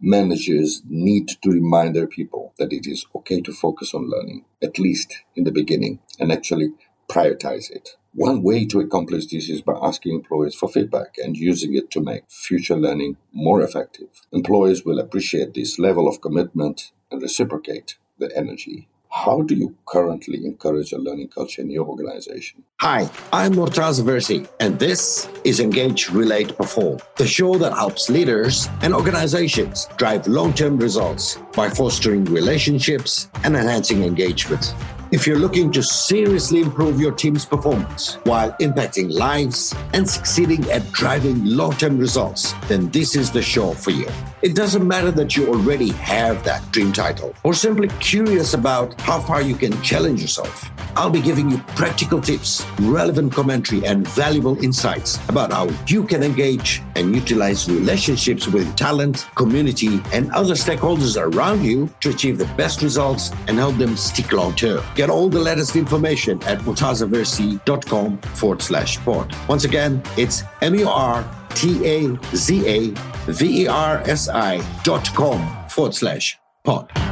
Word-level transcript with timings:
managers 0.00 0.82
need 0.88 1.28
to 1.42 1.50
remind 1.50 1.94
their 1.94 2.06
people 2.06 2.54
that 2.58 2.72
it 2.72 2.86
is 2.86 3.06
okay 3.14 3.40
to 3.40 3.52
focus 3.52 3.94
on 3.94 4.10
learning, 4.10 4.44
at 4.62 4.78
least 4.78 5.22
in 5.36 5.44
the 5.44 5.52
beginning, 5.52 6.00
and 6.18 6.32
actually 6.32 6.70
prioritize 7.08 7.70
it. 7.70 7.96
One 8.12 8.42
way 8.42 8.66
to 8.66 8.80
accomplish 8.80 9.26
this 9.26 9.48
is 9.48 9.62
by 9.62 9.78
asking 9.80 10.14
employees 10.14 10.54
for 10.54 10.68
feedback 10.68 11.16
and 11.18 11.36
using 11.36 11.74
it 11.74 11.90
to 11.92 12.00
make 12.00 12.28
future 12.28 12.76
learning 12.76 13.16
more 13.32 13.62
effective. 13.62 14.08
Employees 14.32 14.84
will 14.84 14.98
appreciate 14.98 15.54
this 15.54 15.78
level 15.78 16.08
of 16.08 16.20
commitment 16.20 16.92
and 17.10 17.22
reciprocate 17.22 17.96
the 18.18 18.30
energy 18.36 18.88
how 19.10 19.42
do 19.42 19.54
you 19.54 19.76
currently 19.86 20.44
encourage 20.44 20.92
a 20.92 20.98
learning 20.98 21.28
culture 21.28 21.62
in 21.62 21.70
your 21.70 21.86
organization? 21.86 22.62
Hi, 22.80 23.10
I'm 23.32 23.54
Murtaza 23.54 24.02
Versi, 24.02 24.48
and 24.60 24.78
this 24.78 25.28
is 25.44 25.58
Engage, 25.58 26.10
Relate, 26.10 26.56
Perform, 26.56 26.98
the 27.16 27.26
show 27.26 27.56
that 27.58 27.72
helps 27.72 28.08
leaders 28.08 28.68
and 28.82 28.94
organizations 28.94 29.88
drive 29.96 30.26
long 30.28 30.54
term 30.54 30.78
results 30.78 31.38
by 31.54 31.68
fostering 31.68 32.24
relationships 32.26 33.28
and 33.42 33.56
enhancing 33.56 34.04
engagement. 34.04 34.74
If 35.12 35.26
you're 35.26 35.40
looking 35.40 35.72
to 35.72 35.82
seriously 35.82 36.60
improve 36.60 37.00
your 37.00 37.10
team's 37.10 37.44
performance 37.44 38.14
while 38.22 38.52
impacting 38.60 39.12
lives 39.12 39.74
and 39.92 40.08
succeeding 40.08 40.70
at 40.70 40.92
driving 40.92 41.44
long 41.44 41.72
term 41.72 41.98
results, 41.98 42.52
then 42.68 42.90
this 42.90 43.16
is 43.16 43.32
the 43.32 43.42
show 43.42 43.72
for 43.72 43.90
you. 43.90 44.06
It 44.42 44.54
doesn't 44.54 44.86
matter 44.86 45.10
that 45.10 45.36
you 45.36 45.48
already 45.48 45.88
have 45.94 46.44
that 46.44 46.62
dream 46.70 46.92
title 46.92 47.34
or 47.42 47.54
simply 47.54 47.88
curious 47.98 48.54
about 48.54 49.00
how 49.00 49.18
far 49.18 49.42
you 49.42 49.56
can 49.56 49.82
challenge 49.82 50.22
yourself. 50.22 50.70
I'll 50.96 51.10
be 51.10 51.20
giving 51.20 51.50
you 51.50 51.58
practical 51.76 52.20
tips, 52.20 52.64
relevant 52.80 53.32
commentary, 53.32 53.84
and 53.84 54.06
valuable 54.06 54.62
insights 54.62 55.18
about 55.28 55.52
how 55.52 55.68
you 55.86 56.04
can 56.04 56.22
engage 56.22 56.82
and 56.96 57.14
utilize 57.14 57.68
relationships 57.68 58.46
with 58.46 58.76
talent, 58.76 59.26
community, 59.34 60.00
and 60.12 60.30
other 60.32 60.54
stakeholders 60.54 61.20
around 61.20 61.64
you 61.64 61.88
to 62.00 62.10
achieve 62.10 62.38
the 62.38 62.46
best 62.56 62.82
results 62.82 63.30
and 63.48 63.56
help 63.56 63.76
them 63.76 63.96
stick 63.96 64.32
long 64.32 64.54
term. 64.54 64.82
Get 64.94 65.10
all 65.10 65.28
the 65.28 65.38
latest 65.40 65.76
information 65.76 66.42
at 66.44 66.58
murtazaversi.com 66.60 68.18
forward 68.18 68.62
slash 68.62 68.98
pod. 69.04 69.34
Once 69.48 69.64
again, 69.64 70.02
it's 70.16 70.42
M 70.60 70.74
U 70.74 70.88
R 70.88 71.24
T 71.54 71.84
A 71.86 72.18
Z 72.34 72.66
A 72.66 72.90
V 73.30 73.62
E 73.62 73.66
R 73.66 74.02
S 74.06 74.28
I 74.28 74.60
dot 74.82 75.12
com 75.14 75.68
forward 75.68 75.94
slash 75.94 76.38
pod. 76.64 77.09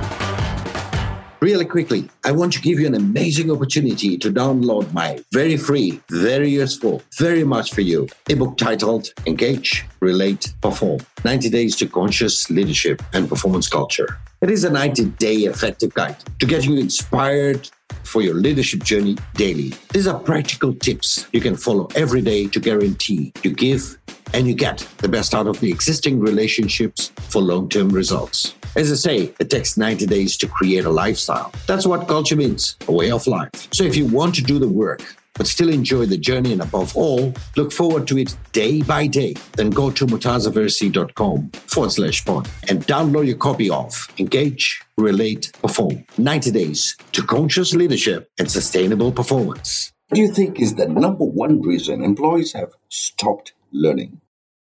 Really 1.41 1.64
quickly, 1.64 2.11
I 2.25 2.33
want 2.33 2.53
to 2.55 2.61
give 2.61 2.81
you 2.81 2.89
an 2.89 2.97
amazing 2.97 3.48
opportunity 3.53 4.19
to 4.19 4.33
download 4.33 4.92
my 4.92 5.20
very 5.33 5.56
free, 5.56 6.00
very 6.11 6.50
useful, 6.50 7.00
very 7.17 7.44
much 7.44 7.72
for 7.72 7.81
you 7.81 8.08
ebook 8.28 8.56
titled 8.56 9.12
Engage, 9.25 9.84
Relate, 10.00 10.53
Perform 10.62 10.98
90 11.25 11.48
Days 11.48 11.77
to 11.77 11.86
Conscious 11.86 12.50
Leadership 12.50 13.00
and 13.12 13.28
Performance 13.28 13.69
Culture. 13.69 14.19
It 14.41 14.50
is 14.50 14.64
a 14.64 14.70
90 14.70 15.05
day 15.11 15.34
effective 15.44 15.94
guide 15.94 16.16
to 16.41 16.47
get 16.47 16.64
you 16.64 16.77
inspired 16.77 17.70
for 18.03 18.20
your 18.20 18.34
leadership 18.34 18.83
journey 18.83 19.16
daily. 19.34 19.75
These 19.92 20.09
are 20.09 20.19
practical 20.19 20.75
tips 20.75 21.28
you 21.33 21.41
can 21.41 21.55
follow 21.55 21.86
every 21.94 22.20
day 22.20 22.48
to 22.48 22.59
guarantee 22.59 23.33
you 23.44 23.53
give 23.53 23.97
and 24.34 24.48
you 24.48 24.55
get 24.55 24.78
the 24.98 25.09
best 25.09 25.34
out 25.34 25.47
of 25.47 25.61
the 25.61 25.70
existing 25.70 26.19
relationships 26.19 27.12
for 27.28 27.41
long 27.41 27.69
term 27.69 27.91
results. 27.91 28.55
As 28.79 28.93
I 28.93 28.95
say, 28.95 29.34
it 29.41 29.51
takes 29.51 29.77
90 29.77 30.07
days 30.07 30.37
to 30.37 30.47
create 30.47 30.84
a 30.84 30.89
lifestyle. 30.89 31.53
That's 31.67 31.84
what 31.84 32.07
culture 32.07 32.37
means 32.37 32.77
a 32.87 32.93
way 32.93 33.11
of 33.11 33.27
life. 33.27 33.51
So 33.73 33.83
if 33.83 33.97
you 33.97 34.07
want 34.07 34.37
to 34.37 34.43
do 34.43 34.61
the 34.61 34.69
work, 34.69 35.03
but 35.34 35.48
still 35.48 35.69
enjoy 35.69 36.07
the 36.07 36.17
journey 36.17 36.53
and 36.53 36.62
above 36.62 36.97
all, 36.97 37.34
look 37.56 37.73
forward 37.73 38.06
to 38.06 38.19
it 38.19 38.37
day 38.53 38.81
by 38.83 39.09
day, 39.09 39.34
then 39.56 39.71
go 39.71 39.91
to 39.91 40.06
murtazaversi.com 40.06 41.51
forward 41.51 41.91
slash 41.91 42.25
pod 42.25 42.49
and 42.69 42.87
download 42.87 43.27
your 43.27 43.37
copy 43.37 43.69
of 43.69 44.06
Engage, 44.17 44.81
Relate, 44.97 45.51
Perform 45.61 46.05
90 46.17 46.53
Days 46.53 46.97
to 47.11 47.25
Conscious 47.25 47.75
Leadership 47.75 48.31
and 48.39 48.49
Sustainable 48.49 49.11
Performance. 49.11 49.93
What 50.09 50.15
do 50.15 50.23
you 50.23 50.33
think 50.33 50.61
is 50.61 50.77
the 50.77 50.87
number 50.87 51.25
one 51.25 51.62
reason 51.62 52.05
employees 52.05 52.53
have 52.53 52.75
stopped 52.89 53.55
learning? 53.72 54.21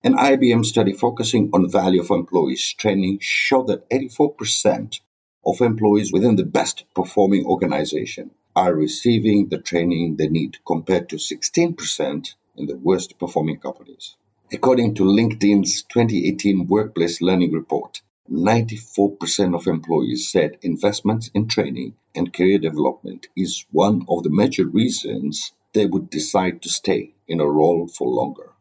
An 0.06 0.16
IBM 0.16 0.66
study 0.66 0.91
focusing 0.91 1.50
on 1.53 1.72
value 1.72 2.03
for 2.03 2.18
employees 2.18 2.74
training 2.74 3.19
showed 3.22 3.68
that 3.68 3.90
84% 3.90 5.00
of 5.46 5.62
employees 5.62 6.12
within 6.12 6.36
the 6.36 6.44
best 6.44 6.84
performing 6.94 7.46
organization 7.46 8.31
are 8.53 8.75
receiving 8.75 9.47
the 9.47 9.59
training 9.59 10.18
they 10.18 10.28
need 10.28 10.58
compared 10.68 11.08
to 11.08 11.16
16% 11.16 12.34
in 12.58 12.66
the 12.66 12.75
worst 12.75 13.18
performing 13.18 13.59
companies. 13.59 14.18
According 14.52 14.96
to 14.96 15.03
LinkedIn's 15.03 15.84
2018 15.84 16.68
Workplace 16.68 17.22
Learning 17.22 17.53
Report, 17.53 18.02
94% 18.30 19.56
of 19.56 19.68
employees 19.68 20.30
said 20.30 20.58
investments 20.62 21.31
in 21.34 21.47
training 21.47 21.96
and 22.13 22.34
career 22.34 22.59
development 22.59 23.28
is 23.38 23.66
one 23.72 24.06
of 24.09 24.24
the 24.24 24.30
major 24.30 24.66
reasons 24.66 25.53
they 25.72 25.86
would 25.86 26.09
decide 26.09 26.62
to 26.62 26.68
stay 26.68 27.13
in 27.25 27.40
a 27.40 27.47
role 27.47 27.88
for 27.88 28.09
longer. 28.09 28.53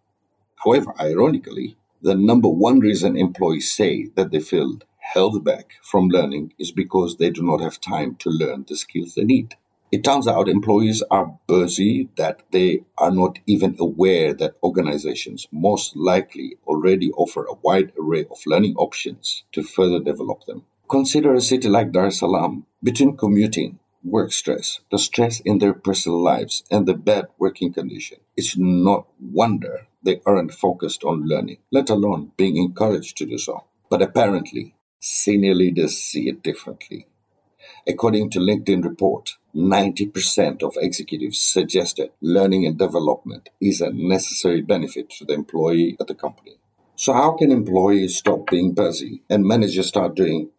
However, 0.65 0.95
ironically, 1.01 1.77
the 2.03 2.15
number 2.15 2.49
one 2.49 2.79
reason 2.79 3.17
employees 3.17 3.73
say 3.73 4.07
that 4.15 4.31
they 4.31 4.41
feel 4.41 4.79
held 4.99 5.45
back 5.45 5.75
from 5.83 6.09
learning 6.09 6.53
is 6.59 6.71
because 6.71 7.17
they 7.17 7.31
do 7.31 7.43
not 7.43 7.61
have 7.61 7.81
time 7.81 8.15
to 8.17 8.31
learn 8.31 8.65
the 8.69 8.77
skills 8.77 9.15
they 9.15 9.25
need. 9.25 9.57
It 9.91 10.05
turns 10.05 10.27
out 10.27 10.49
employees 10.49 11.03
are 11.11 11.39
busy 11.47 12.09
that 12.17 12.43
they 12.51 12.85
are 12.97 13.11
not 13.11 13.41
even 13.47 13.77
aware 13.79 14.33
that 14.35 14.57
organizations 14.63 15.47
most 15.53 15.97
likely 15.97 16.57
already 16.67 17.11
offer 17.13 17.45
a 17.45 17.55
wide 17.63 17.93
array 17.99 18.25
of 18.31 18.47
learning 18.47 18.75
options 18.77 19.45
to 19.53 19.63
further 19.63 20.01
develop 20.01 20.47
them. 20.47 20.65
Consider 20.89 21.35
a 21.35 21.41
city 21.41 21.69
like 21.69 21.93
Dar 21.93 22.07
es 22.07 22.21
Salaam. 22.21 22.65
Between 22.83 23.17
commuting, 23.17 23.81
work 24.05 24.33
stress, 24.33 24.81
the 24.91 24.99
stress 24.99 25.41
in 25.41 25.59
their 25.59 25.75
personal 25.75 26.23
lives, 26.23 26.65
and 26.71 26.87
the 26.87 26.95
bad 26.95 27.27
working 27.39 27.73
condition, 27.73 28.19
it's 28.37 28.57
not 28.57 29.07
wonder 29.21 29.87
they 30.03 30.21
aren't 30.27 30.53
focused 30.53 31.05
on 31.05 31.29
learning, 31.29 31.59
let 31.71 31.91
alone 31.91 32.33
being 32.37 32.57
encouraged 32.57 33.17
to 33.19 33.27
do 33.27 33.39
so. 33.39 33.65
But 33.89 34.03
apparently, 34.03 34.75
senior 35.01 35.55
leaders 35.55 35.99
see 35.99 36.29
it 36.29 36.43
differently. 36.43 37.07
According 37.87 38.31
to 38.31 38.39
LinkedIn 38.39 38.85
report, 38.85 39.37
90% 39.55 40.63
of 40.63 40.77
executives 40.77 41.39
suggested 41.43 42.11
learning 42.21 42.67
and 42.67 42.79
development 42.79 43.49
is 43.61 43.81
a 43.81 43.93
necessary 43.93 44.63
benefit 44.63 45.11
to 45.11 45.25
the 45.25 45.35
employee 45.35 45.97
at 46.01 46.07
the 46.07 46.15
company. 46.15 46.57
So 46.97 47.13
how 47.13 47.33
can 47.33 47.51
employees 47.51 48.17
stop 48.17 48.49
being 48.51 48.73
busy 48.73 49.23
and 49.29 49.45
managers 49.45 49.89
start 49.89 50.15
doing 50.15 50.51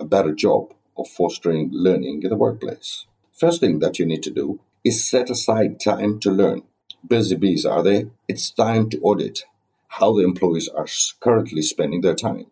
a 0.00 0.04
better 0.04 0.32
job 0.32 0.74
of 0.96 1.08
fostering 1.08 1.70
learning 1.72 2.22
in 2.22 2.30
the 2.30 2.36
workplace? 2.36 3.06
First 3.32 3.60
thing 3.60 3.78
that 3.78 3.98
you 3.98 4.06
need 4.06 4.22
to 4.24 4.30
do 4.30 4.60
is 4.84 5.08
set 5.08 5.30
aside 5.30 5.80
time 5.80 6.18
to 6.20 6.30
learn. 6.30 6.62
Busy 7.06 7.36
bees, 7.36 7.66
are 7.66 7.82
they? 7.82 8.06
It's 8.28 8.50
time 8.50 8.90
to 8.90 9.00
audit 9.00 9.44
how 9.88 10.14
the 10.14 10.24
employees 10.24 10.68
are 10.68 10.86
currently 11.20 11.62
spending 11.62 12.00
their 12.02 12.14
time. 12.14 12.46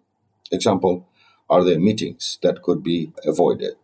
Example, 0.52 1.08
are 1.48 1.64
there 1.64 1.80
meetings 1.80 2.38
that 2.42 2.62
could 2.62 2.82
be 2.82 3.12
avoided? 3.24 3.74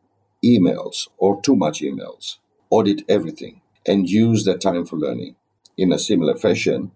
emails 0.44 1.08
or 1.18 1.40
too 1.42 1.56
much 1.56 1.80
emails. 1.80 2.38
Audit 2.70 3.02
everything 3.08 3.62
and 3.86 4.10
use 4.10 4.44
that 4.44 4.60
time 4.60 4.86
for 4.86 4.96
learning. 4.96 5.36
In 5.76 5.92
a 5.92 5.98
similar 5.98 6.36
fashion, 6.36 6.92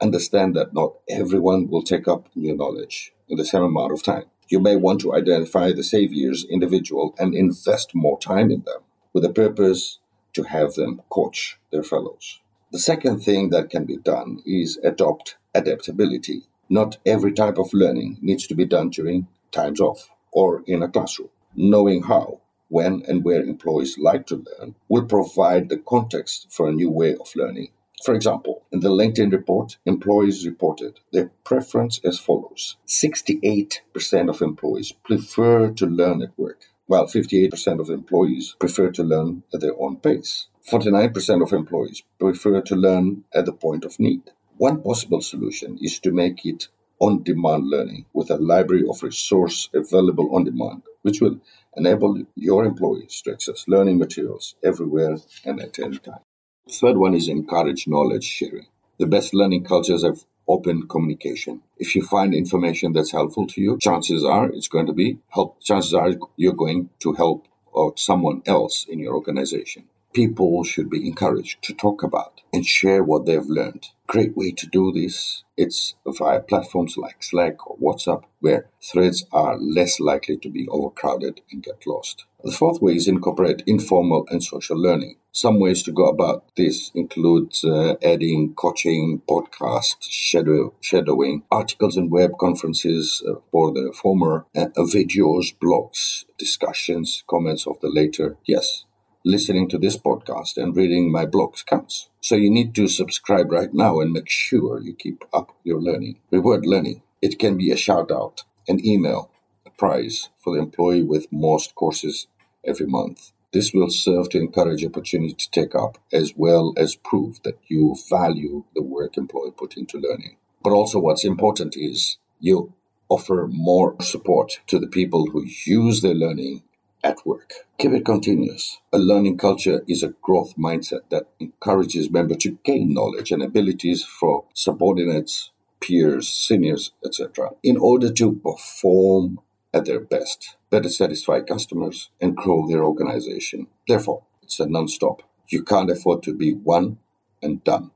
understand 0.00 0.56
that 0.56 0.74
not 0.74 0.94
everyone 1.08 1.68
will 1.68 1.82
take 1.82 2.08
up 2.08 2.28
new 2.36 2.56
knowledge 2.56 3.12
in 3.28 3.38
the 3.38 3.46
same 3.46 3.62
amount 3.62 3.92
of 3.92 4.02
time. 4.02 4.26
You 4.48 4.60
may 4.60 4.76
want 4.76 5.00
to 5.02 5.14
identify 5.14 5.72
the 5.72 5.84
saviors 5.84 6.44
individual 6.44 7.14
and 7.18 7.34
invest 7.34 7.94
more 7.94 8.18
time 8.20 8.50
in 8.50 8.62
them 8.62 8.82
with 9.14 9.24
the 9.24 9.32
purpose 9.32 10.00
to 10.34 10.44
have 10.44 10.74
them 10.74 11.02
coach 11.10 11.58
their 11.72 11.84
fellows. 11.84 12.41
The 12.72 12.78
second 12.78 13.20
thing 13.20 13.50
that 13.50 13.68
can 13.68 13.84
be 13.84 13.98
done 13.98 14.42
is 14.46 14.78
adopt 14.82 15.36
adaptability. 15.54 16.44
Not 16.70 16.96
every 17.04 17.32
type 17.32 17.58
of 17.58 17.74
learning 17.74 18.16
needs 18.22 18.46
to 18.46 18.54
be 18.54 18.64
done 18.64 18.88
during 18.88 19.28
times 19.50 19.78
off 19.78 20.10
or 20.32 20.64
in 20.66 20.82
a 20.82 20.88
classroom. 20.88 21.28
Knowing 21.54 22.04
how 22.04 22.40
when 22.68 23.02
and 23.06 23.24
where 23.24 23.42
employees 23.42 23.98
like 23.98 24.26
to 24.28 24.42
learn 24.46 24.74
will 24.88 25.04
provide 25.04 25.68
the 25.68 25.76
context 25.76 26.46
for 26.50 26.66
a 26.66 26.72
new 26.72 26.88
way 26.88 27.14
of 27.14 27.36
learning. 27.36 27.68
For 28.06 28.14
example, 28.14 28.62
in 28.72 28.80
the 28.80 28.88
LinkedIn 28.88 29.32
report, 29.32 29.76
employees 29.84 30.46
reported 30.46 31.00
their 31.12 31.30
preference 31.44 32.00
as 32.02 32.18
follows 32.18 32.78
68% 32.88 34.30
of 34.30 34.40
employees 34.40 34.92
prefer 34.92 35.70
to 35.72 35.84
learn 35.84 36.22
at 36.22 36.38
work, 36.38 36.62
while 36.86 37.04
58% 37.04 37.80
of 37.80 37.90
employees 37.90 38.56
prefer 38.58 38.90
to 38.92 39.02
learn 39.02 39.42
at 39.52 39.60
their 39.60 39.78
own 39.78 39.96
pace. 39.96 40.48
49% 40.68 41.42
of 41.42 41.52
employees 41.52 42.02
prefer 42.18 42.60
to 42.60 42.76
learn 42.76 43.24
at 43.34 43.46
the 43.46 43.52
point 43.52 43.84
of 43.84 43.98
need. 43.98 44.30
One 44.56 44.80
possible 44.80 45.20
solution 45.20 45.78
is 45.80 45.98
to 46.00 46.12
make 46.12 46.46
it 46.46 46.68
on 47.00 47.24
demand 47.24 47.68
learning 47.68 48.06
with 48.12 48.30
a 48.30 48.36
library 48.36 48.84
of 48.88 49.02
resource 49.02 49.68
available 49.74 50.34
on 50.34 50.44
demand, 50.44 50.82
which 51.02 51.20
will 51.20 51.40
enable 51.76 52.22
your 52.36 52.64
employees 52.64 53.20
to 53.22 53.32
access 53.32 53.66
learning 53.66 53.98
materials 53.98 54.54
everywhere 54.62 55.16
and 55.44 55.60
at 55.60 55.78
any 55.80 55.98
time. 55.98 56.20
The 56.68 56.72
third 56.74 56.96
one 56.96 57.14
is 57.14 57.28
encourage 57.28 57.88
knowledge 57.88 58.24
sharing. 58.24 58.66
The 58.98 59.06
best 59.06 59.34
learning 59.34 59.64
cultures 59.64 60.04
have 60.04 60.24
open 60.46 60.86
communication. 60.86 61.62
If 61.76 61.96
you 61.96 62.02
find 62.04 62.34
information 62.34 62.92
that's 62.92 63.10
helpful 63.10 63.48
to 63.48 63.60
you, 63.60 63.78
chances 63.80 64.24
are 64.24 64.48
it's 64.48 64.68
going 64.68 64.86
to 64.86 64.92
be 64.92 65.18
help. 65.30 65.60
Chances 65.60 65.94
are 65.94 66.12
you're 66.36 66.52
going 66.52 66.90
to 67.00 67.14
help 67.14 67.48
out 67.76 67.98
someone 67.98 68.42
else 68.46 68.86
in 68.88 69.00
your 69.00 69.14
organization. 69.14 69.88
People 70.12 70.62
should 70.62 70.90
be 70.90 71.06
encouraged 71.06 71.62
to 71.62 71.72
talk 71.72 72.02
about 72.02 72.42
and 72.52 72.66
share 72.66 73.02
what 73.02 73.24
they've 73.24 73.46
learned. 73.46 73.88
Great 74.06 74.36
way 74.36 74.50
to 74.50 74.66
do 74.66 74.92
this. 74.92 75.42
It's 75.56 75.94
via 76.06 76.40
platforms 76.40 76.98
like 76.98 77.22
Slack 77.22 77.66
or 77.66 77.78
WhatsApp, 77.78 78.24
where 78.40 78.68
threads 78.82 79.24
are 79.32 79.56
less 79.58 80.00
likely 80.00 80.36
to 80.38 80.50
be 80.50 80.68
overcrowded 80.68 81.40
and 81.50 81.62
get 81.62 81.86
lost. 81.86 82.26
The 82.44 82.52
fourth 82.52 82.82
way 82.82 82.96
is 82.96 83.08
incorporate 83.08 83.62
informal 83.66 84.26
and 84.30 84.42
social 84.42 84.76
learning. 84.76 85.16
Some 85.30 85.58
ways 85.58 85.82
to 85.84 85.92
go 85.92 86.06
about 86.08 86.44
this 86.56 86.90
include 86.94 87.54
uh, 87.64 87.94
adding 88.02 88.52
coaching, 88.54 89.22
podcasts, 89.26 90.10
shadow, 90.10 90.74
shadowing, 90.82 91.44
articles 91.50 91.96
and 91.96 92.10
web 92.10 92.32
conferences 92.38 93.22
uh, 93.26 93.36
for 93.50 93.72
the 93.72 93.94
former, 93.94 94.44
uh, 94.54 94.66
videos, 94.76 95.56
blogs, 95.58 96.24
discussions, 96.36 97.24
comments 97.30 97.66
of 97.66 97.80
the 97.80 97.88
later. 97.88 98.36
Yes, 98.44 98.84
listening 99.24 99.68
to 99.68 99.78
this 99.78 99.96
podcast 99.96 100.56
and 100.56 100.76
reading 100.76 101.12
my 101.12 101.24
blogs 101.26 101.64
counts. 101.64 102.08
So 102.20 102.34
you 102.34 102.50
need 102.50 102.74
to 102.74 102.88
subscribe 102.88 103.52
right 103.52 103.72
now 103.72 104.00
and 104.00 104.12
make 104.12 104.28
sure 104.28 104.80
you 104.80 104.94
keep 104.94 105.24
up 105.32 105.52
your 105.62 105.80
learning. 105.80 106.18
Reward 106.30 106.66
learning. 106.66 107.02
It 107.20 107.38
can 107.38 107.56
be 107.56 107.70
a 107.70 107.76
shout 107.76 108.10
out, 108.10 108.42
an 108.66 108.84
email, 108.84 109.30
a 109.64 109.70
prize 109.70 110.30
for 110.38 110.54
the 110.54 110.62
employee 110.62 111.04
with 111.04 111.32
most 111.32 111.74
courses 111.74 112.26
every 112.64 112.86
month. 112.86 113.30
This 113.52 113.72
will 113.72 113.90
serve 113.90 114.30
to 114.30 114.38
encourage 114.38 114.84
opportunity 114.84 115.34
to 115.34 115.50
take 115.50 115.74
up 115.74 115.98
as 116.12 116.32
well 116.36 116.72
as 116.76 116.96
prove 116.96 117.42
that 117.44 117.58
you 117.68 117.94
value 118.10 118.64
the 118.74 118.82
work 118.82 119.16
employee 119.16 119.52
put 119.56 119.76
into 119.76 119.98
learning. 119.98 120.36
But 120.62 120.72
also 120.72 120.98
what's 120.98 121.24
important 121.24 121.76
is 121.76 122.16
you 122.40 122.72
offer 123.08 123.46
more 123.50 123.94
support 124.00 124.60
to 124.68 124.78
the 124.78 124.86
people 124.86 125.26
who 125.30 125.44
use 125.66 126.00
their 126.00 126.14
learning 126.14 126.62
at 127.02 127.26
work. 127.26 127.52
Keep 127.78 127.92
it 127.92 128.04
continuous. 128.04 128.78
A 128.92 128.98
learning 128.98 129.38
culture 129.38 129.82
is 129.88 130.02
a 130.02 130.14
growth 130.22 130.54
mindset 130.56 131.02
that 131.10 131.28
encourages 131.40 132.10
members 132.10 132.38
to 132.38 132.58
gain 132.64 132.92
knowledge 132.94 133.30
and 133.30 133.42
abilities 133.42 134.04
for 134.04 134.44
subordinates, 134.54 135.50
peers, 135.80 136.28
seniors, 136.28 136.92
etc., 137.04 137.50
in 137.62 137.76
order 137.76 138.12
to 138.12 138.32
perform 138.34 139.40
at 139.74 139.84
their 139.86 140.00
best, 140.00 140.56
better 140.70 140.88
satisfy 140.88 141.40
customers, 141.40 142.10
and 142.20 142.36
grow 142.36 142.66
their 142.68 142.84
organization. 142.84 143.66
Therefore, 143.88 144.24
it's 144.42 144.60
a 144.60 144.66
non 144.66 144.88
stop. 144.88 145.22
You 145.48 145.64
can't 145.64 145.90
afford 145.90 146.22
to 146.24 146.34
be 146.34 146.52
one 146.52 146.98
and 147.42 147.64
done 147.64 147.90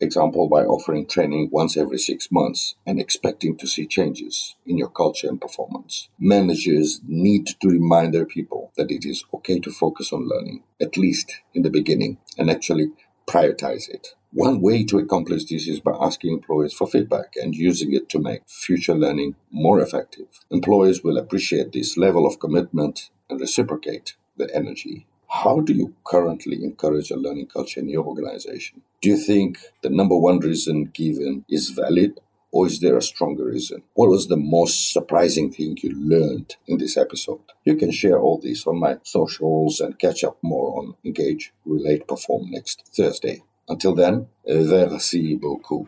example 0.00 0.48
by 0.48 0.64
offering 0.64 1.06
training 1.06 1.48
once 1.50 1.76
every 1.76 1.98
six 1.98 2.30
months 2.30 2.74
and 2.86 3.00
expecting 3.00 3.56
to 3.56 3.66
see 3.66 3.86
changes 3.86 4.56
in 4.66 4.76
your 4.78 4.90
culture 4.90 5.28
and 5.28 5.40
performance. 5.40 6.08
Managers 6.18 7.00
need 7.06 7.46
to 7.60 7.68
remind 7.68 8.12
their 8.12 8.26
people 8.26 8.72
that 8.76 8.90
it 8.90 9.04
is 9.04 9.24
okay 9.32 9.58
to 9.58 9.70
focus 9.70 10.12
on 10.12 10.28
learning, 10.28 10.62
at 10.80 10.96
least 10.96 11.32
in 11.54 11.62
the 11.62 11.70
beginning, 11.70 12.18
and 12.36 12.50
actually 12.50 12.88
prioritize 13.26 13.88
it. 13.88 14.14
One 14.32 14.60
way 14.60 14.84
to 14.84 14.98
accomplish 14.98 15.46
this 15.46 15.66
is 15.66 15.80
by 15.80 15.96
asking 15.98 16.32
employees 16.32 16.74
for 16.74 16.86
feedback 16.86 17.34
and 17.36 17.54
using 17.54 17.94
it 17.94 18.08
to 18.10 18.18
make 18.18 18.42
future 18.46 18.94
learning 18.94 19.36
more 19.50 19.80
effective. 19.80 20.26
Employees 20.50 21.02
will 21.02 21.16
appreciate 21.16 21.72
this 21.72 21.96
level 21.96 22.26
of 22.26 22.38
commitment 22.38 23.10
and 23.30 23.40
reciprocate 23.40 24.16
the 24.36 24.54
energy 24.54 25.06
how 25.28 25.60
do 25.60 25.72
you 25.72 25.94
currently 26.04 26.62
encourage 26.62 27.10
a 27.10 27.16
learning 27.16 27.46
culture 27.46 27.80
in 27.80 27.88
your 27.88 28.04
organization? 28.04 28.82
Do 29.02 29.08
you 29.08 29.16
think 29.16 29.58
the 29.82 29.90
number 29.90 30.16
one 30.16 30.38
reason 30.38 30.86
given 30.86 31.44
is 31.48 31.70
valid 31.70 32.20
or 32.52 32.66
is 32.66 32.80
there 32.80 32.96
a 32.96 33.02
stronger 33.02 33.44
reason? 33.44 33.82
What 33.94 34.08
was 34.08 34.28
the 34.28 34.36
most 34.36 34.92
surprising 34.92 35.52
thing 35.52 35.76
you 35.82 35.92
learned 35.94 36.56
in 36.66 36.78
this 36.78 36.96
episode? 36.96 37.40
You 37.64 37.76
can 37.76 37.90
share 37.90 38.18
all 38.18 38.38
this 38.38 38.66
on 38.66 38.78
my 38.78 38.96
socials 39.02 39.80
and 39.80 39.98
catch 39.98 40.24
up 40.24 40.38
more 40.42 40.78
on 40.78 40.94
Engage, 41.04 41.52
Relate, 41.64 42.08
Perform 42.08 42.50
next 42.50 42.84
Thursday. 42.96 43.42
Until 43.68 43.94
then, 43.94 44.28
merci 44.46 45.34
beaucoup. 45.34 45.86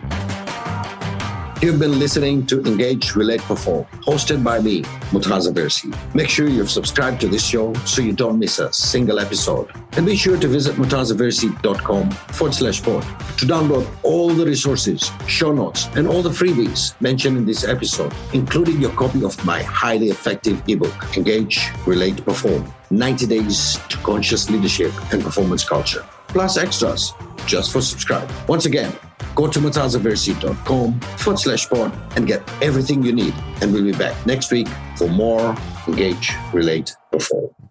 You've 1.60 1.81
been 1.81 1.99
listening 1.99 2.46
to 2.46 2.62
Engage, 2.62 3.16
Relate, 3.16 3.40
Perform, 3.40 3.84
hosted 4.06 4.44
by 4.44 4.60
me, 4.60 4.82
Murtaza 5.10 5.52
Versi. 5.52 5.93
Make 6.14 6.28
sure 6.28 6.46
you've 6.46 6.70
subscribed 6.70 7.20
to 7.22 7.26
this 7.26 7.44
show 7.44 7.75
so 7.84 8.00
you 8.00 8.12
don't 8.12 8.38
miss 8.38 8.60
a 8.60 8.72
single 8.72 9.19
episode. 9.19 9.69
And 9.96 10.06
be 10.06 10.14
sure 10.14 10.38
to 10.38 10.46
visit 10.46 10.76
murtazaversi.com 10.76 12.10
forward 12.12 12.55
slash 12.55 12.81
pod 12.81 13.02
to 13.38 13.44
download 13.44 13.88
all 14.05 14.28
the 14.31 14.46
resources, 14.46 15.10
show 15.26 15.52
notes, 15.52 15.88
and 15.96 16.06
all 16.06 16.22
the 16.22 16.31
freebies 16.31 16.94
mentioned 17.00 17.37
in 17.37 17.44
this 17.44 17.64
episode, 17.64 18.14
including 18.32 18.81
your 18.81 18.93
copy 18.93 19.25
of 19.25 19.44
my 19.44 19.61
highly 19.64 20.11
effective 20.11 20.62
ebook, 20.69 21.16
Engage, 21.16 21.72
Relate, 21.88 22.25
Perform 22.25 22.72
90 22.93 23.26
Days 23.26 23.81
to 23.88 23.96
Conscious 23.99 24.49
Leadership 24.49 24.93
and 25.12 25.25
Performance 25.25 25.64
Culture, 25.64 26.06
plus 26.28 26.56
extras 26.56 27.14
just 27.46 27.72
for 27.72 27.81
subscribe. 27.81 28.31
Once 28.46 28.64
again, 28.66 28.93
go 29.34 29.48
to 29.48 29.58
murtazaversi.com 29.58 31.00
forward 31.00 31.38
slash 31.38 31.69
pod 31.69 31.92
and 32.16 32.26
get 32.26 32.42
everything 32.62 33.02
you 33.02 33.12
need. 33.12 33.34
And 33.60 33.72
we'll 33.72 33.84
be 33.84 33.92
back 33.92 34.14
next 34.26 34.50
week 34.50 34.69
for 34.96 35.08
more 35.08 35.56
Engage, 35.86 36.32
Relate, 36.52 36.94
Perform. 37.10 37.68